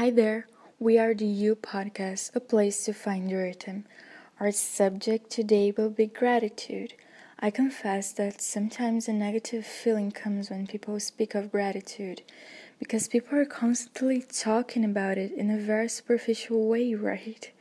Hi 0.00 0.08
there, 0.08 0.46
we 0.78 0.96
are 0.98 1.12
the 1.12 1.26
You 1.26 1.54
Podcast, 1.54 2.34
a 2.34 2.40
place 2.40 2.86
to 2.86 2.94
find 2.94 3.30
your 3.30 3.42
rhythm. 3.42 3.84
Our 4.40 4.50
subject 4.50 5.28
today 5.28 5.74
will 5.76 5.90
be 5.90 6.06
gratitude. 6.06 6.94
I 7.38 7.50
confess 7.50 8.10
that 8.12 8.40
sometimes 8.40 9.08
a 9.08 9.12
negative 9.12 9.66
feeling 9.66 10.10
comes 10.10 10.48
when 10.48 10.66
people 10.66 10.98
speak 11.00 11.34
of 11.34 11.52
gratitude 11.52 12.22
because 12.78 13.08
people 13.08 13.36
are 13.36 13.44
constantly 13.44 14.22
talking 14.22 14.86
about 14.86 15.18
it 15.18 15.32
in 15.32 15.50
a 15.50 15.58
very 15.58 15.90
superficial 15.90 16.66
way, 16.66 16.94
right? 16.94 17.52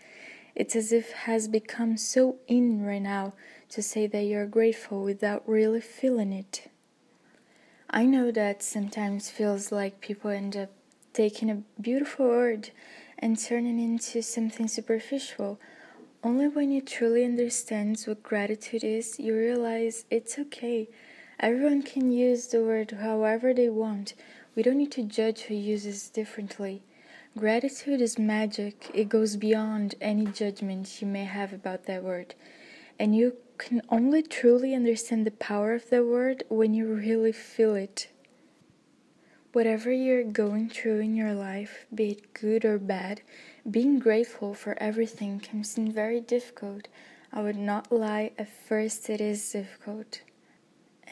It's 0.55 0.77
as 0.77 0.93
if 0.93 1.09
it 1.09 1.15
has 1.27 1.49
become 1.49 1.97
so 1.97 2.37
in 2.47 2.85
right 2.85 3.01
now 3.01 3.33
to 3.67 3.83
say 3.83 4.07
that 4.07 4.23
you're 4.23 4.47
grateful 4.47 5.03
without 5.03 5.43
really 5.45 5.81
feeling 5.81 6.31
it. 6.31 6.71
I 7.89 8.05
know 8.05 8.31
that 8.31 8.63
sometimes 8.63 9.29
feels 9.29 9.73
like 9.73 9.99
people 9.99 10.31
end 10.31 10.55
up 10.55 10.69
taking 11.19 11.49
a 11.49 11.81
beautiful 11.81 12.27
word 12.27 12.69
and 13.17 13.37
turning 13.37 13.77
it 13.77 13.83
into 13.83 14.21
something 14.21 14.69
superficial. 14.69 15.59
Only 16.23 16.47
when 16.47 16.71
you 16.71 16.79
truly 16.79 17.25
understand 17.25 18.01
what 18.05 18.23
gratitude 18.23 18.85
is, 18.85 19.19
you 19.19 19.35
realize 19.35 20.05
it's 20.09 20.39
okay. 20.39 20.87
Everyone 21.37 21.81
can 21.81 22.09
use 22.13 22.47
the 22.47 22.63
word 22.63 22.91
however 22.91 23.53
they 23.53 23.67
want. 23.67 24.13
We 24.55 24.63
don't 24.63 24.77
need 24.77 24.93
to 24.93 25.03
judge 25.03 25.41
who 25.41 25.55
uses 25.55 26.07
differently. 26.07 26.83
Gratitude 27.37 27.99
is 27.99 28.17
magic. 28.17 28.89
It 28.93 29.09
goes 29.09 29.35
beyond 29.35 29.95
any 29.99 30.25
judgment 30.25 31.01
you 31.01 31.07
may 31.07 31.25
have 31.25 31.51
about 31.51 31.83
that 31.87 32.01
word. 32.01 32.33
And 32.97 33.13
you 33.13 33.35
can 33.57 33.81
only 33.89 34.23
truly 34.23 34.73
understand 34.73 35.25
the 35.25 35.31
power 35.31 35.73
of 35.73 35.89
that 35.89 36.05
word 36.05 36.45
when 36.47 36.73
you 36.73 36.85
really 36.87 37.33
feel 37.33 37.75
it. 37.75 38.07
Whatever 39.51 39.91
you're 39.91 40.23
going 40.23 40.69
through 40.69 40.99
in 40.99 41.15
your 41.15 41.33
life, 41.33 41.87
be 41.93 42.11
it 42.11 42.33
good 42.35 42.63
or 42.63 42.77
bad, 42.77 43.21
being 43.69 43.97
grateful 43.97 44.53
for 44.53 44.77
everything 44.77 45.39
can 45.39 45.63
seem 45.63 45.91
very 45.91 46.21
difficult. 46.21 46.87
I 47.33 47.41
would 47.41 47.57
not 47.57 47.91
lie, 47.91 48.31
at 48.37 48.47
first 48.47 49.09
it 49.09 49.19
is 49.19 49.51
difficult. 49.51 50.21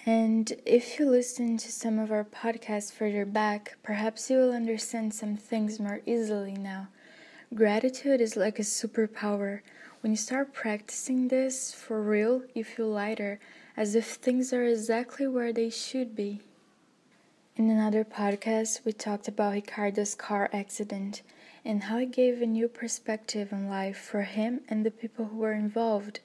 And 0.05 0.53
if 0.67 0.99
you 0.99 1.09
listen 1.09 1.57
to 1.57 1.71
some 1.71 1.97
of 1.97 2.11
our 2.11 2.23
podcasts 2.23 2.93
further 2.93 3.25
back, 3.25 3.75
perhaps 3.81 4.29
you 4.29 4.37
will 4.37 4.53
understand 4.53 5.15
some 5.15 5.35
things 5.35 5.79
more 5.79 6.01
easily 6.05 6.53
now. 6.53 6.89
Gratitude 7.55 8.21
is 8.21 8.37
like 8.37 8.59
a 8.59 8.61
superpower. 8.61 9.61
When 10.01 10.11
you 10.11 10.17
start 10.17 10.53
practicing 10.53 11.29
this 11.29 11.73
for 11.73 12.03
real, 12.03 12.43
you 12.53 12.63
feel 12.63 12.89
lighter, 12.89 13.39
as 13.75 13.95
if 13.95 14.05
things 14.05 14.53
are 14.53 14.63
exactly 14.63 15.27
where 15.27 15.51
they 15.51 15.71
should 15.71 16.15
be. 16.15 16.41
In 17.57 17.71
another 17.71 18.05
podcast, 18.05 18.85
we 18.85 18.93
talked 18.93 19.27
about 19.27 19.53
Ricardo's 19.53 20.13
car 20.13 20.47
accident 20.53 21.23
and 21.65 21.85
how 21.85 21.97
it 21.97 22.11
gave 22.11 22.39
a 22.39 22.45
new 22.45 22.67
perspective 22.67 23.51
on 23.51 23.67
life 23.67 23.97
for 23.97 24.21
him 24.21 24.61
and 24.69 24.85
the 24.85 24.91
people 24.91 25.25
who 25.25 25.37
were 25.37 25.53
involved. 25.53 26.19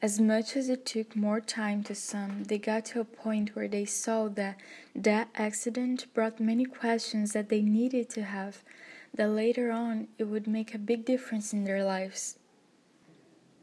As 0.00 0.20
much 0.20 0.56
as 0.56 0.68
it 0.68 0.86
took 0.86 1.16
more 1.16 1.40
time 1.40 1.82
to 1.84 1.94
some, 1.96 2.44
they 2.44 2.58
got 2.58 2.84
to 2.84 3.00
a 3.00 3.04
point 3.04 3.56
where 3.56 3.66
they 3.66 3.84
saw 3.84 4.28
that 4.28 4.60
that 4.94 5.30
accident 5.34 6.06
brought 6.14 6.38
many 6.38 6.66
questions 6.66 7.32
that 7.32 7.48
they 7.48 7.62
needed 7.62 8.08
to 8.10 8.22
have, 8.22 8.62
that 9.12 9.30
later 9.30 9.72
on 9.72 10.06
it 10.18 10.24
would 10.24 10.46
make 10.46 10.72
a 10.72 10.78
big 10.78 11.04
difference 11.04 11.52
in 11.52 11.64
their 11.64 11.82
lives. 11.82 12.38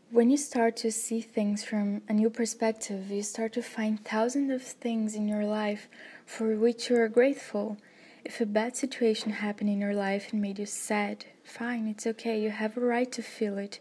When 0.10 0.30
you 0.30 0.38
start 0.38 0.76
to 0.78 0.92
see 0.92 1.22
things 1.22 1.64
from 1.64 2.02
a 2.10 2.14
new 2.14 2.30
perspective, 2.30 3.12
you 3.12 3.24
start 3.24 3.54
to 3.54 3.62
find 3.62 4.04
thousands 4.04 4.52
of 4.52 4.62
things 4.62 5.16
in 5.16 5.28
your 5.28 5.46
life 5.46 5.90
for 6.28 6.56
which 6.56 6.92
you 6.92 6.98
are 6.98 7.08
grateful. 7.08 7.78
If 8.24 8.40
a 8.40 8.46
bad 8.46 8.78
situation 8.78 9.32
happened 9.32 9.72
in 9.72 9.82
your 9.82 9.96
life 9.96 10.32
and 10.32 10.40
made 10.40 10.60
you 10.60 10.68
sad, 10.68 11.26
fine, 11.44 11.88
it's 11.88 12.06
okay, 12.06 12.40
you 12.40 12.52
have 12.52 12.78
a 12.78 12.82
right 12.82 13.12
to 13.14 13.24
feel 13.24 13.58
it. 13.58 13.80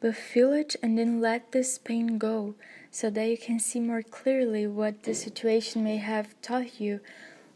But 0.00 0.14
feel 0.14 0.52
it 0.52 0.76
and 0.82 0.98
then 0.98 1.22
let 1.22 1.52
this 1.52 1.78
pain 1.78 2.18
go 2.18 2.54
so 2.90 3.08
that 3.08 3.24
you 3.24 3.38
can 3.38 3.58
see 3.58 3.80
more 3.80 4.02
clearly 4.02 4.66
what 4.66 5.04
the 5.04 5.14
situation 5.14 5.82
may 5.82 5.96
have 5.96 6.34
taught 6.42 6.78
you. 6.78 7.00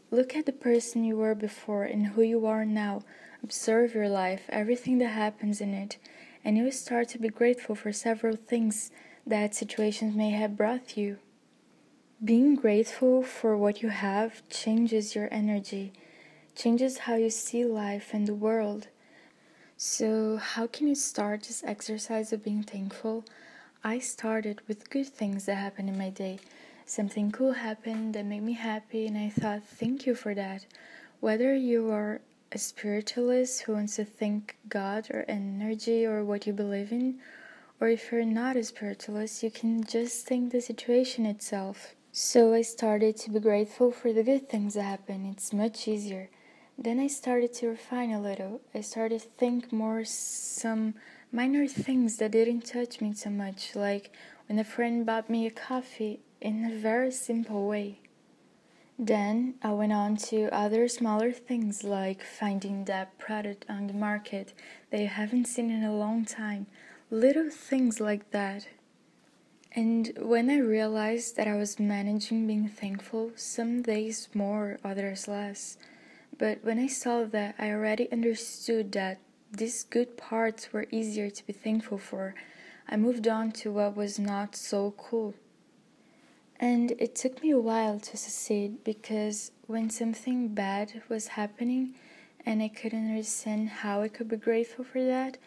Look 0.09 0.35
at 0.35 0.47
the 0.47 0.51
person 0.51 1.03
you 1.03 1.17
were 1.17 1.35
before 1.35 1.83
and 1.83 2.07
who 2.07 2.23
you 2.23 2.47
are 2.47 2.65
now. 2.65 3.03
Observe 3.43 3.93
your 3.93 4.09
life, 4.09 4.43
everything 4.49 4.97
that 4.97 5.09
happens 5.09 5.61
in 5.61 5.75
it 5.75 5.97
and 6.43 6.57
you 6.57 6.63
will 6.63 6.71
start 6.71 7.07
to 7.09 7.19
be 7.19 7.29
grateful 7.29 7.75
for 7.75 7.91
several 7.93 8.35
things 8.35 8.91
that 9.25 9.55
situations 9.55 10.15
may 10.15 10.31
have 10.31 10.57
brought 10.57 10.97
you. 10.97 11.17
Being 12.23 12.55
grateful 12.55 13.21
for 13.21 13.57
what 13.57 13.81
you 13.81 13.89
have 13.89 14.47
changes 14.47 15.13
your 15.13 15.27
energy, 15.29 15.91
changes 16.55 16.99
how 16.99 17.15
you 17.15 17.29
see 17.29 17.65
life 17.65 18.11
and 18.13 18.25
the 18.25 18.33
world. 18.33 18.87
So, 19.75 20.37
how 20.37 20.67
can 20.67 20.87
you 20.87 20.95
start 20.95 21.43
this 21.43 21.65
exercise 21.65 22.31
of 22.31 22.41
being 22.41 22.63
thankful? 22.63 23.25
I 23.83 23.99
started 23.99 24.61
with 24.69 24.89
good 24.89 25.07
things 25.07 25.47
that 25.47 25.55
happened 25.55 25.89
in 25.89 25.97
my 25.97 26.11
day. 26.11 26.39
Something 26.85 27.29
cool 27.29 27.51
happened 27.51 28.15
that 28.15 28.23
made 28.23 28.43
me 28.43 28.53
happy, 28.53 29.05
and 29.05 29.17
I 29.17 29.27
thought, 29.27 29.65
thank 29.65 30.05
you 30.05 30.15
for 30.15 30.33
that. 30.33 30.65
Whether 31.19 31.53
you 31.53 31.91
are 31.91 32.21
a 32.53 32.57
spiritualist 32.57 33.63
who 33.63 33.73
wants 33.73 33.97
to 33.97 34.05
thank 34.05 34.55
God 34.69 35.09
or 35.11 35.25
energy 35.27 36.05
or 36.05 36.23
what 36.23 36.47
you 36.47 36.53
believe 36.53 36.93
in, 36.93 37.19
or 37.81 37.89
if 37.89 38.13
you're 38.13 38.23
not 38.23 38.55
a 38.55 38.63
spiritualist, 38.63 39.43
you 39.43 39.51
can 39.51 39.83
just 39.83 40.25
thank 40.25 40.53
the 40.53 40.61
situation 40.61 41.25
itself. 41.25 41.95
So 42.15 42.53
I 42.53 42.61
started 42.61 43.17
to 43.17 43.31
be 43.31 43.39
grateful 43.39 43.91
for 43.91 44.13
the 44.13 44.21
good 44.21 44.47
things 44.47 44.75
that 44.75 44.83
happen. 44.83 45.25
It's 45.25 45.51
much 45.51 45.87
easier. 45.87 46.29
Then 46.77 46.99
I 46.99 47.07
started 47.07 47.53
to 47.55 47.69
refine 47.69 48.11
a 48.11 48.21
little. 48.21 48.61
I 48.71 48.81
started 48.81 49.21
to 49.21 49.27
think 49.29 49.73
more 49.73 50.05
some 50.05 50.93
minor 51.31 51.65
things 51.65 52.17
that 52.17 52.33
didn't 52.33 52.67
touch 52.67 53.01
me 53.01 53.13
so 53.13 53.31
much, 53.31 53.75
like 53.75 54.15
when 54.47 54.59
a 54.59 54.63
friend 54.63 55.07
bought 55.07 55.27
me 55.27 55.47
a 55.47 55.49
coffee 55.49 56.19
in 56.39 56.63
a 56.63 56.75
very 56.77 57.09
simple 57.09 57.67
way. 57.67 57.99
Then 58.99 59.55
I 59.63 59.71
went 59.71 59.93
on 59.93 60.17
to 60.29 60.53
other 60.53 60.87
smaller 60.87 61.31
things 61.31 61.83
like 61.83 62.21
finding 62.21 62.85
that 62.85 63.17
product 63.17 63.65
on 63.67 63.87
the 63.87 63.93
market 63.93 64.53
that 64.91 65.01
you 65.01 65.07
haven't 65.07 65.45
seen 65.45 65.71
in 65.71 65.83
a 65.83 65.95
long 65.95 66.25
time. 66.25 66.67
Little 67.09 67.49
things 67.49 67.99
like 67.99 68.29
that. 68.29 68.67
And 69.75 70.11
when 70.19 70.51
I 70.51 70.57
realized 70.57 71.35
that 71.35 71.47
I 71.47 71.55
was 71.55 71.79
managing 71.79 72.45
being 72.45 72.67
thankful, 72.67 73.31
some 73.35 73.81
days 73.81 74.29
more, 74.33 74.77
others 74.83 75.27
less. 75.27 75.77
But 76.37 76.59
when 76.63 76.77
I 76.77 76.87
saw 76.87 77.23
that 77.23 77.55
I 77.57 77.71
already 77.71 78.11
understood 78.11 78.91
that 78.91 79.19
these 79.51 79.83
good 79.83 80.15
parts 80.15 80.71
were 80.71 80.85
easier 80.91 81.29
to 81.31 81.47
be 81.47 81.53
thankful 81.53 81.97
for, 81.97 82.35
I 82.87 82.97
moved 82.97 83.27
on 83.27 83.51
to 83.53 83.71
what 83.71 83.95
was 83.95 84.19
not 84.19 84.55
so 84.55 84.93
cool. 84.95 85.33
And 86.59 86.91
it 86.99 87.15
took 87.15 87.41
me 87.41 87.49
a 87.49 87.59
while 87.59 87.99
to 87.99 88.17
succeed 88.17 88.83
because 88.83 89.51
when 89.65 89.89
something 89.89 90.49
bad 90.49 91.01
was 91.09 91.29
happening 91.29 91.95
and 92.45 92.61
I 92.61 92.67
couldn't 92.67 93.09
understand 93.09 93.69
how 93.69 94.01
I 94.03 94.07
could 94.07 94.29
be 94.29 94.37
grateful 94.37 94.85
for 94.85 95.03
that, 95.03 95.37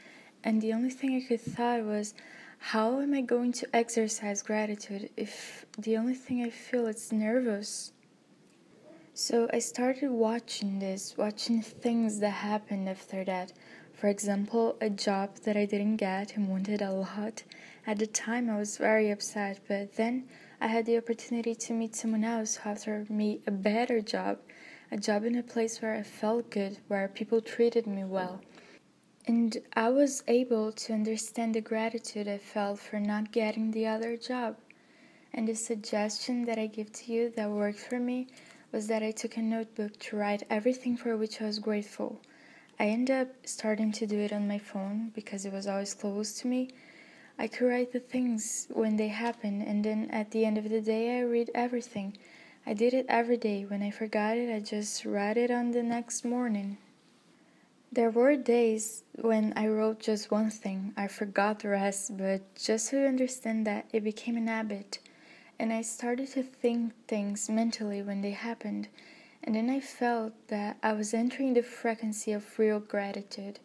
and 0.42 0.60
the 0.60 0.72
only 0.72 0.90
thing 0.90 1.14
I 1.14 1.26
could 1.26 1.40
thought 1.40 1.84
was, 1.84 2.14
how 2.58 3.00
am 3.00 3.14
I 3.14 3.20
going 3.20 3.52
to 3.52 3.76
exercise 3.76 4.42
gratitude 4.42 5.10
if 5.16 5.66
the 5.78 5.96
only 5.96 6.14
thing 6.14 6.42
I 6.42 6.50
feel 6.50 6.86
is 6.86 7.12
nervous? 7.12 7.92
So 9.14 9.48
I 9.52 9.60
started 9.60 10.10
watching 10.10 10.78
this, 10.78 11.16
watching 11.16 11.62
things 11.62 12.18
that 12.20 12.30
happened 12.30 12.88
after 12.88 13.24
that. 13.24 13.52
For 13.94 14.08
example, 14.08 14.76
a 14.80 14.90
job 14.90 15.36
that 15.44 15.56
I 15.56 15.64
didn't 15.64 15.96
get 15.96 16.36
and 16.36 16.48
wanted 16.48 16.82
a 16.82 16.92
lot. 16.92 17.44
At 17.86 17.98
the 17.98 18.06
time, 18.06 18.50
I 18.50 18.58
was 18.58 18.76
very 18.76 19.10
upset, 19.10 19.60
but 19.66 19.96
then 19.96 20.28
I 20.60 20.66
had 20.66 20.84
the 20.84 20.98
opportunity 20.98 21.54
to 21.54 21.72
meet 21.72 21.96
someone 21.96 22.24
else 22.24 22.56
who 22.56 22.68
offered 22.68 23.08
me 23.08 23.40
a 23.46 23.50
better 23.50 24.00
job, 24.00 24.38
a 24.90 24.98
job 24.98 25.24
in 25.24 25.36
a 25.36 25.42
place 25.42 25.80
where 25.80 25.94
I 25.94 26.02
felt 26.02 26.50
good, 26.50 26.78
where 26.88 27.08
people 27.08 27.40
treated 27.40 27.86
me 27.86 28.04
well. 28.04 28.42
And 29.26 29.58
I 29.74 29.88
was 29.90 30.22
able 30.28 30.72
to 30.72 30.92
understand 30.92 31.54
the 31.54 31.60
gratitude 31.60 32.28
I 32.28 32.38
felt 32.38 32.78
for 32.78 33.00
not 33.00 33.32
getting 33.32 33.70
the 33.70 33.86
other 33.86 34.16
job. 34.16 34.56
And 35.34 35.48
the 35.48 35.54
suggestion 35.54 36.44
that 36.46 36.58
I 36.58 36.66
give 36.66 36.92
to 36.92 37.12
you 37.12 37.30
that 37.36 37.50
worked 37.50 37.80
for 37.80 37.98
me 37.98 38.28
was 38.72 38.86
that 38.86 39.02
I 39.02 39.10
took 39.10 39.36
a 39.36 39.42
notebook 39.42 39.98
to 39.98 40.16
write 40.16 40.44
everything 40.48 40.96
for 40.96 41.16
which 41.16 41.40
I 41.40 41.46
was 41.46 41.58
grateful. 41.58 42.20
I 42.78 42.86
ended 42.86 43.16
up 43.16 43.46
starting 43.46 43.92
to 43.92 44.06
do 44.06 44.18
it 44.18 44.32
on 44.32 44.48
my 44.48 44.58
phone 44.58 45.10
because 45.14 45.44
it 45.44 45.52
was 45.52 45.66
always 45.66 45.94
close 45.94 46.34
to 46.40 46.46
me 46.46 46.70
I 47.38 47.48
could 47.48 47.66
write 47.66 47.92
the 47.92 48.00
things 48.00 48.66
when 48.72 48.96
they 48.96 49.08
happen, 49.08 49.60
and 49.60 49.84
then 49.84 50.08
at 50.10 50.30
the 50.30 50.46
end 50.46 50.56
of 50.56 50.70
the 50.70 50.80
day, 50.80 51.18
I 51.18 51.20
read 51.20 51.50
everything. 51.54 52.16
I 52.64 52.72
did 52.72 52.94
it 52.94 53.04
every 53.10 53.36
day. 53.36 53.66
When 53.66 53.82
I 53.82 53.90
forgot 53.90 54.38
it, 54.38 54.50
I 54.50 54.60
just 54.60 55.04
read 55.04 55.36
it 55.36 55.50
on 55.50 55.72
the 55.72 55.82
next 55.82 56.24
morning. 56.24 56.78
There 57.96 58.10
were 58.10 58.36
days 58.36 59.04
when 59.14 59.54
I 59.56 59.68
wrote 59.68 60.00
just 60.00 60.30
one 60.30 60.50
thing, 60.50 60.92
I 60.98 61.08
forgot 61.08 61.60
the 61.60 61.70
rest, 61.70 62.14
but 62.18 62.54
just 62.54 62.90
to 62.90 63.08
understand 63.08 63.66
that, 63.66 63.86
it 63.90 64.04
became 64.04 64.36
an 64.36 64.48
habit. 64.48 64.98
And 65.58 65.72
I 65.72 65.80
started 65.80 66.28
to 66.32 66.42
think 66.42 66.92
things 67.08 67.48
mentally 67.48 68.02
when 68.02 68.20
they 68.20 68.32
happened. 68.32 68.88
And 69.42 69.54
then 69.54 69.70
I 69.70 69.80
felt 69.80 70.34
that 70.48 70.76
I 70.82 70.92
was 70.92 71.14
entering 71.14 71.54
the 71.54 71.62
frequency 71.62 72.32
of 72.32 72.58
real 72.58 72.80
gratitude. 72.80 73.60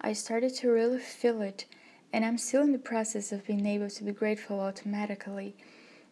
I 0.00 0.12
started 0.12 0.54
to 0.58 0.70
really 0.70 1.00
feel 1.00 1.42
it, 1.42 1.64
and 2.12 2.24
I'm 2.24 2.38
still 2.38 2.62
in 2.62 2.70
the 2.70 2.78
process 2.78 3.32
of 3.32 3.48
being 3.48 3.66
able 3.66 3.90
to 3.90 4.04
be 4.04 4.12
grateful 4.12 4.60
automatically. 4.60 5.56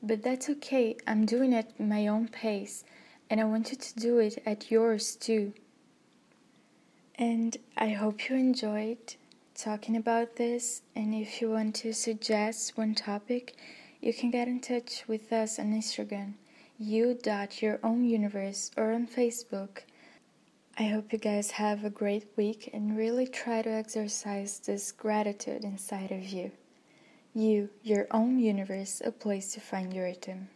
But 0.02 0.24
that's 0.24 0.50
okay, 0.50 0.96
I'm 1.06 1.24
doing 1.24 1.52
it 1.52 1.66
at 1.66 1.78
my 1.78 2.08
own 2.08 2.26
pace, 2.26 2.82
and 3.30 3.40
I 3.40 3.44
want 3.44 3.70
you 3.70 3.76
to 3.76 3.94
do 3.94 4.18
it 4.18 4.42
at 4.44 4.72
yours 4.72 5.14
too. 5.14 5.52
And 7.20 7.58
I 7.76 7.90
hope 7.90 8.30
you 8.30 8.36
enjoyed 8.36 9.16
talking 9.54 9.94
about 9.94 10.36
this. 10.36 10.80
And 10.96 11.14
if 11.14 11.42
you 11.42 11.50
want 11.50 11.74
to 11.76 11.92
suggest 11.92 12.78
one 12.78 12.94
topic, 12.94 13.56
you 14.00 14.14
can 14.14 14.30
get 14.30 14.48
in 14.48 14.58
touch 14.58 15.04
with 15.06 15.30
us 15.30 15.58
on 15.58 15.74
Instagram, 15.74 16.36
you.yourownuniverse, 16.78 18.70
or 18.74 18.94
on 18.94 19.06
Facebook. 19.06 19.80
I 20.78 20.84
hope 20.84 21.12
you 21.12 21.18
guys 21.18 21.50
have 21.50 21.84
a 21.84 21.90
great 21.90 22.26
week 22.38 22.70
and 22.72 22.96
really 22.96 23.26
try 23.26 23.60
to 23.60 23.68
exercise 23.68 24.58
this 24.58 24.90
gratitude 24.90 25.62
inside 25.62 26.12
of 26.12 26.24
you. 26.24 26.52
You, 27.34 27.68
your 27.82 28.06
own 28.12 28.38
universe, 28.38 29.02
a 29.04 29.12
place 29.12 29.52
to 29.52 29.60
find 29.60 29.92
your 29.92 30.06
rhythm. 30.06 30.48